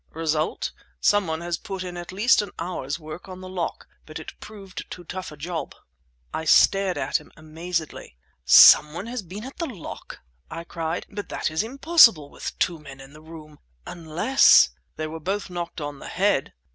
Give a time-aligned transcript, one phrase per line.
[0.13, 4.89] Result—someone has put in at least an hour's work on the lock, but it proved
[4.89, 5.75] too tough a job!"
[6.33, 8.17] I stared at him amazedly.
[8.43, 11.05] "Someone has been at the lock!" I cried.
[11.07, 15.99] "But that is impossible, with two men in the room—unless—" "They were both knocked on
[15.99, 16.53] the head!"